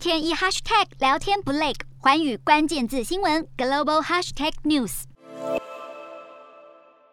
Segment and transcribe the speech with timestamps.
[0.00, 5.02] 天一 hashtag 聊天不累，寰宇关键字新闻 global hashtag news。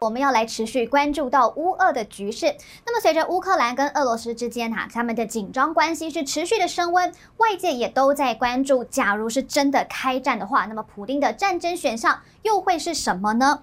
[0.00, 2.56] 我们要来持续关注到乌俄的局势。
[2.84, 13.62] 那么，随着乌克兰跟俄罗斯之间哈，他们的紧张关系是持续的升温，外界也都在关注，假如是真的开战的话，那么普丁的战争选项又会是什么呢？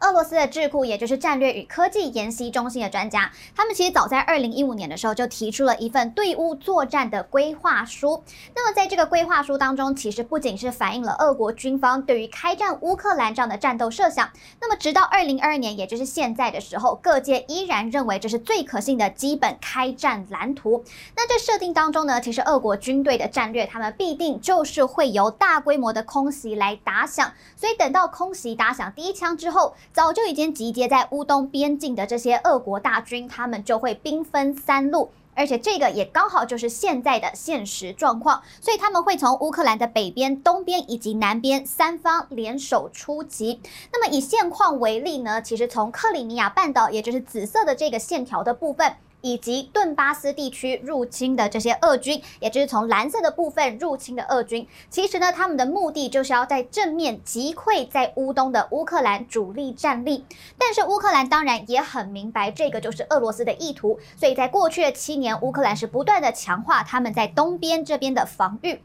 [0.00, 8.22] 俄罗斯的智库，也就是战略与科技研习中心的专家，他们其实早在二零一五年的时候就提出了一份对乌作战的规划书。
[8.54, 14.30] 那么在这个规划书当中，其实不仅是反映了俄国军方对于开战乌克兰这样的战斗设想。
[14.60, 20.84] 那么直到二零二二年，也就是现在的时候，各界依然认为这是最可信的基本开战蓝图。
[21.16, 27.32] 那这设定当中呢，其实俄国军队的战略，他们必定就是会由大规模的空袭来打响。
[27.56, 43.60] 所以等到空袭打响第一枪之后，早就已经集结在乌东边境的这些俄国大军，他们就会兵分三路，而且这个也刚好就是现在的现实状况，所以他们会从乌克兰的北边、东边以及南边三方联手出击。
[43.92, 48.96] 那么以现况为例呢，其实从克里米亚半岛，也就是紫色的这个线条的部分。
[49.24, 60.26] 以及顿巴斯地区入侵的这些俄军，也就是从蓝色的部分入侵的俄军，其实呢，他们的目的就是要在正面击溃在乌东的乌克兰主力战力。
[60.58, 68.82] 但是乌克兰当然也很明白，这个就是俄罗斯的意图，所以在过去的七年，乌克兰是不断的强化他们在东边这边的防御。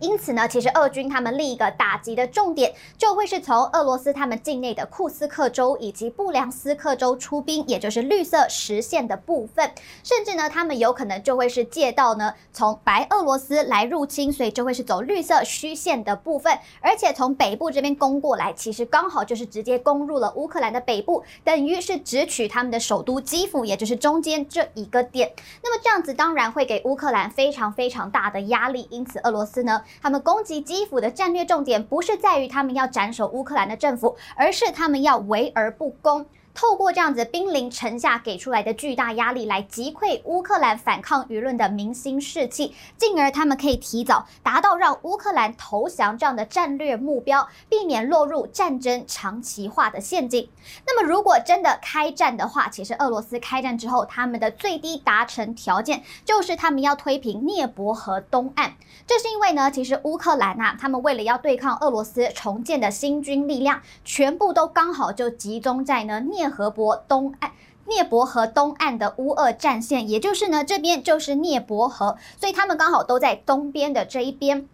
[0.00, 9.70] 因此呢，其实俄军他们另一个打击的重点就会是从俄罗斯他们境内的库斯克州以及布良斯克州出兵，也就是绿色实线的部分。
[10.02, 16.58] 甚至呢，他们有可能就会是借道呢从白俄罗斯来入侵，所以就会是走绿色虚线的部分。
[16.80, 25.32] 而且从北部这边攻过来，其实刚好就是直接攻入了乌克兰的北部，等于是直取他们的首都基辅，也就是中间这一个点。
[25.62, 28.86] 那么这样子当然会给乌克兰非常非常大的压力。
[28.90, 29.82] 因此俄罗斯呢。
[30.02, 36.26] 他们攻击基辅的战略重点不是在于他们要斩首乌克兰的政府，而是他们要围而不攻。
[36.54, 50.48] 透过这样子兵临城下给出来的巨大压力，来击溃乌克兰反抗舆论的民心士气，进而他们可以提早达到让乌克兰投降这样的战略目标，避免落入战争长期化的陷阱。
[50.86, 58.74] 那么，如果真的开战的话，其实俄罗斯开战之后，他们的最低达成条件就是他们要推平涅伯河东岸。
[59.06, 66.54] 这是因为呢，其实乌克兰啊，他们为了要对抗俄罗斯重建的新军力量，全部都刚好就集中在呢涅聂。
[66.54, 67.52] 河伯东岸，
[67.86, 74.68] 涅伯河东岸的乌俄战线，也就是呢，这边就是涅伯河，所以他们刚好都在东边的这一边。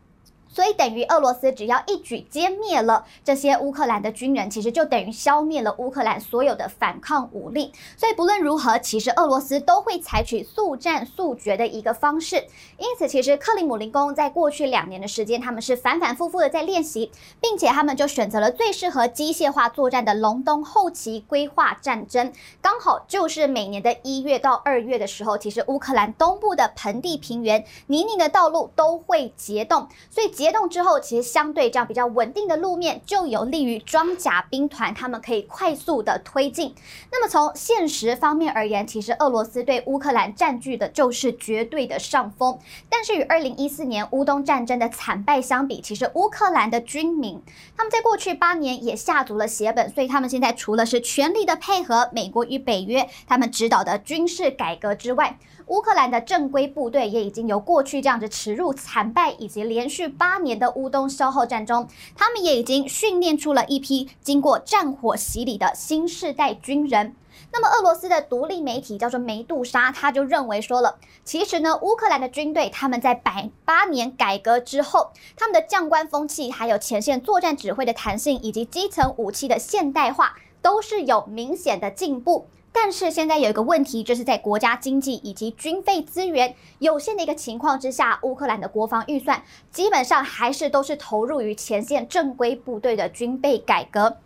[0.53, 7.73] 所以等于俄罗斯只要一举歼灭了这些乌克兰的军人，其实就等于消灭了乌克兰所有的反抗武力。
[7.97, 12.47] 所以不论如何，其实俄罗斯都会采取速战速决的一个方式。
[12.79, 30.40] 因此，其实克里姆林宫在过去两年的时间，他们是反反复复的在练习，并且他们就选择了最适合机械化作战的隆冬后期规划战争，刚好就是每年的一月到二月的时候，其实乌克兰东部的盆地平原、泥泞的道路都会结冻，所以。
[30.41, 36.75] 结冻之后，其实相对这样比较稳定的路面，就有利于装甲兵团他们可以快速的推进。
[37.13, 42.59] 那么从现实方面而言，其实俄罗斯对乌克兰占据的就是绝对的上风。
[42.89, 47.43] 但是与二零一四年乌东战争的惨败相比，其实乌克兰的军民
[47.77, 60.30] 他们在过去八年也下足了血本，所以他们现在除了是全力的配合美国与北约他们指导的军事改革之外，乌克兰的正规部队也已经由过去这样子耻辱惨败以及连续八。
[60.31, 67.17] 八年的乌东消耗战中，他们也已经训练出了一批经过战火洗礼的新世代军人。
[67.53, 82.47] 那么，俄罗斯的独立媒体叫做梅杜莎，他就认为说了，其实呢，乌克兰的军队他们在百八年改革之后，他们的将官风气，还有前线作战指挥的弹性，以及基层武器的现代化，都是有明显的进步。
[82.73, 94.19] 但是现在有一个问题，就是在国家经济以及军费资源有限的一个情况之下，乌克兰的国防预算基本上还是都是投入于前线正规部队的军备改革。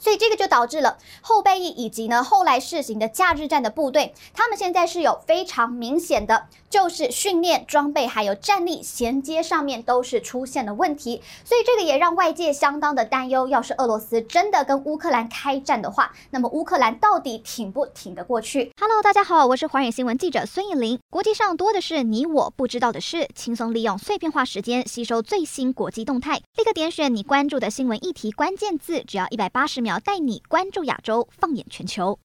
[0.00, 11.22] 所以这个就导致了后备役以及呢后来试行的假日战的部队，他们现在是有非常明显的，就是训练装备还有战力衔接上面都是出现了问题。
[11.44, 13.46] 所以这个也让外界相当的担忧。
[13.46, 20.98] 要是俄罗斯真的跟乌克兰开战的话，那么乌克兰到底挺不挺得过去？Hello，大家好，我是寰宇新闻记者孙艺林。
[21.10, 29.89] 国际上多的是你我不知道的事，轻松利用碎片化时间吸收最新国际动态，立刻点选你关注的新闻议题关键字，只要一百八十秒。
[29.90, 32.18] 要带你关注亚洲，放眼全球。